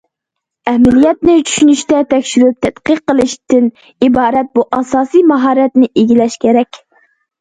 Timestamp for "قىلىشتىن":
3.11-3.69